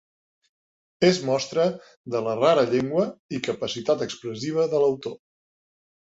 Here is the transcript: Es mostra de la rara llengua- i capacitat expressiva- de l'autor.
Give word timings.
Es 1.09 1.17
mostra 1.25 1.65
de 2.15 2.21
la 2.27 2.33
rara 2.39 2.63
llengua- 2.71 3.03
i 3.39 3.41
capacitat 3.49 4.01
expressiva- 4.07 4.65
de 4.73 4.81
l'autor. 4.85 5.15